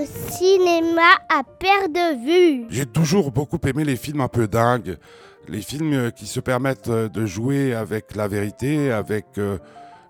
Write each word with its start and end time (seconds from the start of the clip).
le 0.00 0.06
cinéma 0.06 1.18
à 1.28 1.42
perte 1.44 1.92
de 1.92 2.24
vue. 2.24 2.66
J'ai 2.70 2.86
toujours 2.86 3.30
beaucoup 3.30 3.58
aimé 3.66 3.84
les 3.84 3.96
films 3.96 4.20
un 4.20 4.28
peu 4.28 4.48
dingues, 4.48 4.96
les 5.48 5.60
films 5.60 6.10
qui 6.12 6.26
se 6.26 6.40
permettent 6.40 6.90
de 6.90 7.26
jouer 7.26 7.74
avec 7.74 8.14
la 8.14 8.28
vérité, 8.28 8.90
avec 8.90 9.26
euh, 9.38 9.58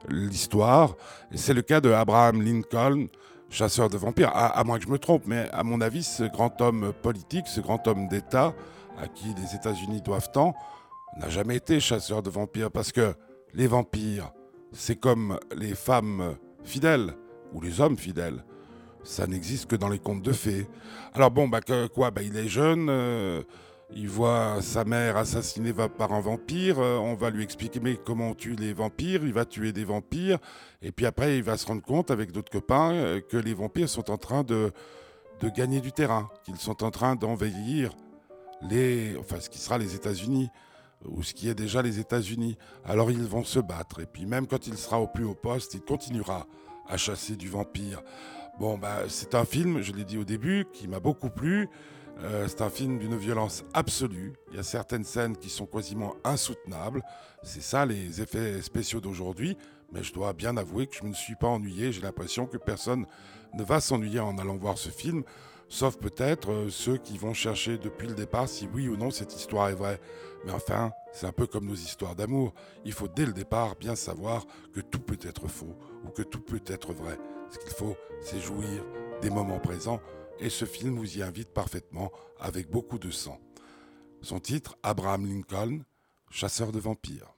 l'histoire. 0.08 0.96
C'est 1.34 1.54
le 1.54 1.62
cas 1.62 1.80
de 1.80 1.90
Abraham 1.90 2.42
Lincoln, 2.42 3.08
chasseur 3.50 3.88
de 3.88 3.96
vampires, 3.96 4.30
à, 4.34 4.62
moins 4.64 4.78
que 4.78 4.84
je 4.84 4.90
me 4.90 4.98
trompe, 4.98 5.24
mais 5.26 5.48
à 5.52 5.62
mon 5.62 5.80
avis, 5.80 6.02
ce 6.02 6.24
grand 6.24 6.60
homme 6.60 6.92
politique, 7.02 7.46
ce 7.46 7.60
grand 7.60 7.86
homme 7.86 8.08
d'État, 8.08 8.54
à 8.98 9.08
qui 9.08 9.26
les 9.36 9.54
États-Unis 9.54 10.02
doivent 10.02 10.30
tant, 10.32 10.54
n'a 11.18 11.28
jamais 11.28 11.56
été 11.56 11.80
chasseur 11.80 12.22
de 12.22 12.30
vampires, 12.30 12.70
parce 12.70 12.92
que 12.92 13.14
les 13.52 13.66
vampires, 13.66 14.32
c'est 14.72 14.96
comme 14.96 15.38
les 15.56 15.74
femmes 15.74 16.36
fidèles, 16.64 17.14
ou 17.52 17.60
les 17.60 17.80
hommes 17.80 17.96
fidèles. 17.96 18.44
Ça 19.04 19.26
n'existe 19.26 19.66
que 19.66 19.76
dans 19.76 19.88
les 19.88 19.98
contes 19.98 20.22
de 20.22 20.32
fées. 20.32 20.66
Alors 21.12 21.30
bon, 21.30 21.46
bah 21.46 21.60
quoi 21.94 22.10
bah, 22.10 22.22
Il 22.22 22.36
est 22.36 22.48
jeune, 22.48 22.88
euh, 22.88 23.42
il 23.94 24.08
voit 24.08 24.62
sa 24.62 24.84
mère 24.84 25.16
assassinée 25.16 25.72
par 25.72 26.12
un 26.12 26.20
vampire, 26.20 26.78
euh, 26.78 26.96
on 26.96 27.14
va 27.14 27.30
lui 27.30 27.44
expliquer 27.44 27.80
comment 28.04 28.30
on 28.30 28.34
tue 28.34 28.56
les 28.56 28.72
vampires, 28.72 29.22
il 29.22 29.32
va 29.32 29.44
tuer 29.44 29.72
des 29.72 29.84
vampires, 29.84 30.38
et 30.80 30.90
puis 30.90 31.04
après 31.06 31.36
il 31.36 31.42
va 31.42 31.56
se 31.58 31.66
rendre 31.66 31.82
compte 31.82 32.10
avec 32.10 32.32
d'autres 32.32 32.50
copains 32.50 32.92
euh, 32.92 33.20
que 33.20 33.36
les 33.36 33.52
vampires 33.52 33.88
sont 33.88 34.10
en 34.10 34.16
train 34.16 34.42
de, 34.42 34.72
de 35.40 35.48
gagner 35.50 35.80
du 35.80 35.92
terrain, 35.92 36.30
qu'ils 36.44 36.56
sont 36.56 36.82
en 36.82 36.90
train 36.90 37.14
d'envahir 37.14 37.92
les, 38.70 39.16
enfin 39.18 39.38
ce 39.38 39.50
qui 39.50 39.58
sera 39.58 39.76
les 39.76 39.94
États-Unis 39.94 40.48
ou 41.04 41.22
ce 41.22 41.34
qui 41.34 41.50
est 41.50 41.54
déjà 41.54 41.82
les 41.82 42.00
États-Unis. 42.00 42.56
Alors 42.84 43.10
ils 43.10 43.26
vont 43.26 43.44
se 43.44 43.58
battre, 43.58 44.00
et 44.00 44.06
puis 44.06 44.24
même 44.24 44.46
quand 44.46 44.66
il 44.66 44.78
sera 44.78 44.98
au 44.98 45.06
plus 45.06 45.24
haut 45.24 45.34
poste, 45.34 45.74
il 45.74 45.82
continuera 45.82 46.46
à 46.88 46.96
chasser 46.96 47.36
du 47.36 47.48
vampire. 47.48 48.02
Bon, 48.60 48.78
bah, 48.78 49.08
c'est 49.08 49.34
un 49.34 49.44
film, 49.44 49.82
je 49.82 49.92
l'ai 49.92 50.04
dit 50.04 50.16
au 50.16 50.24
début, 50.24 50.66
qui 50.72 50.86
m'a 50.86 51.00
beaucoup 51.00 51.28
plu. 51.28 51.68
Euh, 52.20 52.46
c'est 52.46 52.62
un 52.62 52.70
film 52.70 52.98
d'une 52.98 53.16
violence 53.16 53.64
absolue. 53.74 54.34
Il 54.50 54.56
y 54.56 54.60
a 54.60 54.62
certaines 54.62 55.02
scènes 55.02 55.36
qui 55.36 55.50
sont 55.50 55.66
quasiment 55.66 56.14
insoutenables. 56.22 57.02
C'est 57.42 57.62
ça 57.62 57.84
les 57.84 58.22
effets 58.22 58.62
spéciaux 58.62 59.00
d'aujourd'hui. 59.00 59.56
Mais 59.92 60.04
je 60.04 60.12
dois 60.12 60.32
bien 60.32 60.56
avouer 60.56 60.86
que 60.86 60.94
je 60.94 61.02
ne 61.02 61.08
me 61.08 61.14
suis 61.14 61.34
pas 61.34 61.48
ennuyé. 61.48 61.90
J'ai 61.90 62.00
l'impression 62.00 62.46
que 62.46 62.56
personne 62.56 63.06
ne 63.54 63.64
va 63.64 63.80
s'ennuyer 63.80 64.20
en 64.20 64.38
allant 64.38 64.56
voir 64.56 64.78
ce 64.78 64.88
film. 64.88 65.24
Sauf 65.68 65.96
peut-être 65.96 66.50
euh, 66.50 66.70
ceux 66.70 66.96
qui 66.96 67.18
vont 67.18 67.34
chercher 67.34 67.78
depuis 67.78 68.06
le 68.06 68.14
départ 68.14 68.48
si 68.48 68.68
oui 68.72 68.88
ou 68.88 68.96
non 68.96 69.10
cette 69.10 69.34
histoire 69.34 69.68
est 69.68 69.74
vraie. 69.74 70.00
Mais 70.44 70.52
enfin, 70.52 70.92
c'est 71.12 71.26
un 71.26 71.32
peu 71.32 71.46
comme 71.46 71.66
nos 71.66 71.74
histoires 71.74 72.14
d'amour. 72.14 72.52
Il 72.84 72.92
faut 72.92 73.08
dès 73.08 73.26
le 73.26 73.32
départ 73.32 73.76
bien 73.76 73.96
savoir 73.96 74.46
que 74.72 74.80
tout 74.80 75.00
peut 75.00 75.18
être 75.22 75.48
faux 75.48 75.76
ou 76.04 76.10
que 76.10 76.22
tout 76.22 76.40
peut 76.40 76.62
être 76.66 76.92
vrai. 76.92 77.18
Ce 77.50 77.58
qu'il 77.58 77.70
faut, 77.70 77.96
c'est 78.22 78.40
jouir 78.40 78.84
des 79.22 79.30
moments 79.30 79.60
présents 79.60 80.00
et 80.38 80.50
ce 80.50 80.64
film 80.64 80.96
vous 80.96 81.18
y 81.18 81.22
invite 81.22 81.50
parfaitement 81.50 82.10
avec 82.38 82.68
beaucoup 82.70 82.98
de 82.98 83.10
sang. 83.10 83.40
Son 84.22 84.40
titre, 84.40 84.76
Abraham 84.82 85.26
Lincoln, 85.26 85.82
chasseur 86.30 86.72
de 86.72 86.80
vampires. 86.80 87.33